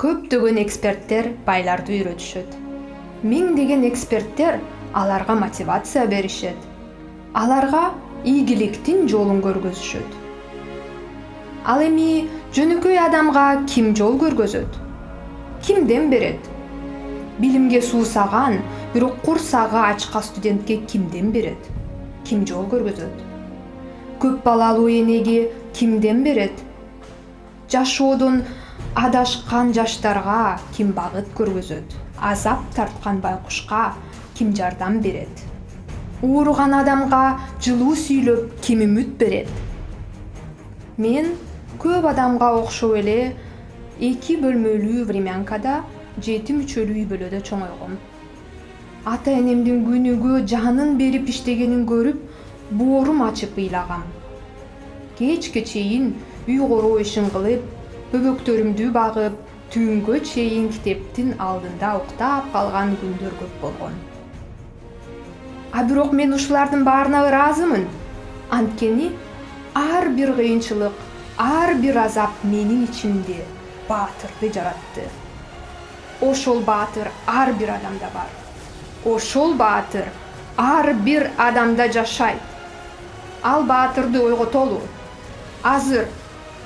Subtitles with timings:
[0.00, 2.54] көптөгөн эксперттер байларды үйрөтүшөт.
[3.20, 4.54] Миңдеген эксперттер
[4.96, 6.56] аларга мотивация беришет.
[7.36, 7.90] Аларга
[8.24, 10.14] ийгиликтин жолун көргөзүшөт.
[11.68, 14.78] Ал эми жөнөкөй адамга ким жол көргөзөт?
[15.66, 16.48] Кимден берет?
[17.38, 18.56] Билимге суусаган
[18.94, 21.68] бирок курсагы ачка студентке кимден берет?
[22.24, 23.20] Ким жол көргөзөт?
[24.24, 26.56] Көп балалуу энеге кимден берет?
[27.68, 28.44] Жашоодон
[28.94, 31.94] адашкан жаштарга ким багыт көргөзөт?
[32.20, 33.94] Азап тарткан байкушка
[34.34, 35.30] ким жардам берет?
[36.22, 39.48] Ооруган адамга жылуу сүйлөп ким үмүт берет?
[40.98, 41.36] Мен
[41.78, 43.36] көп адамга окшоп эле
[44.00, 45.80] эки бөлмөлүү времянкада
[46.18, 47.96] жети мүчөлүү үй бүлөдө чоңойгом.
[49.06, 52.18] Ата энемдин күнүгө жанын берип иштегенин көрүп
[52.70, 54.02] боорум ачып ыйлагам.
[55.16, 56.16] Кечке чейин
[56.48, 57.79] үй короо ишин кылып
[58.10, 59.34] бөбөктөрүмдү багып
[59.70, 63.92] түнгө чейин китептин алдында уктап калган күндөр көп болгон.
[65.72, 67.86] А бирок мен ушулардын баарына ыраазымын.
[68.50, 69.12] Анткени
[69.74, 70.96] ар бир кыйынчылык
[71.38, 73.44] ар бир азап менин ичимде
[73.88, 75.06] баатырды жаратты.
[76.20, 78.28] Ошол баатыр ар бир адамда бар.
[79.04, 80.10] Ошол баатыр
[80.56, 82.42] ар бир адамда жашайт.
[83.42, 84.80] Ал баатырды ойготолу.
[85.62, 86.08] Азыр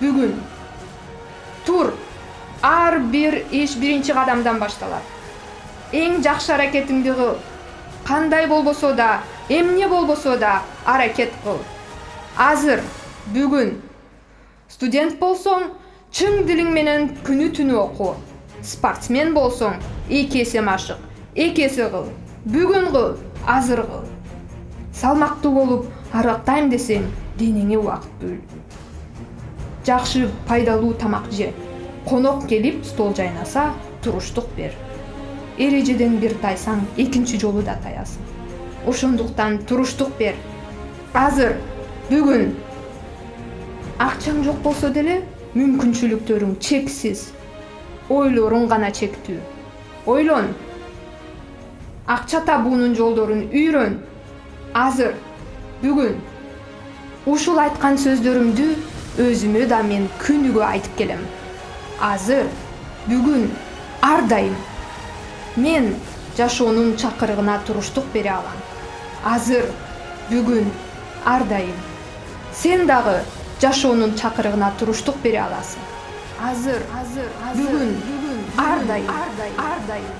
[0.00, 0.38] бүгүн
[1.66, 1.94] тур.
[2.62, 5.02] Ар бир иш биринчи кадамдан башталат.
[5.92, 7.36] Эң жакшы аракетиңди кыл
[8.06, 11.58] кандай болбосо да эмне болбосо да аракет кыл.
[12.36, 12.80] Азыр
[13.34, 13.74] бүгүн.
[14.68, 15.72] Студент болсоң
[16.12, 18.14] чың дилиң менен күнү түнү оку
[18.62, 20.98] спортсмен болсоң эки эсе машык
[21.34, 22.08] эки эсе кыл.
[22.46, 24.06] Бүгүн кыл азыр кыл.
[24.94, 27.06] Салмактуу болуп аргактайм десең
[27.38, 28.36] денеңе убакыт бөл
[29.86, 31.52] жакшы пайдалуу тамак же
[32.06, 34.72] конок келип стол жайнаса туруштук бер.
[35.58, 38.22] Эрежеден бир тайсаң экинчи жолу да таясың.
[38.86, 40.34] Ошондуктан туруштук бер.
[41.14, 41.56] Азыр
[42.10, 42.54] бүгүн.
[43.98, 45.20] Акчаң жок болсо деле
[45.54, 47.28] мүмкүнчүлүктөрүң чексиз.
[48.10, 49.38] Ойлоруң гана чектүү.
[50.06, 50.54] Ойлон.
[52.06, 54.00] Акча табуунун жолдорун үйрөн.
[54.74, 55.14] Азыр
[55.82, 56.16] бүгүн.
[57.26, 58.72] Ушул айткан сөздөрүмдү
[59.20, 61.20] өзүмө да мен күнүгө айтып келем.
[62.00, 62.48] Азыр
[63.08, 63.50] бүгүн
[64.02, 64.56] ар дайым
[65.56, 65.94] мен
[66.36, 68.58] жашоонун чакырыгына туруштук бере алам.
[69.24, 69.68] Азыр
[70.30, 70.70] бүгүн
[71.24, 71.76] ар дайым
[72.52, 73.20] сен дагы
[73.60, 75.82] жашоонун чакырыгына туруштук бере аласың.
[76.42, 77.92] Азыр азыр бүгүн
[78.58, 80.16] ар дайым ар дайым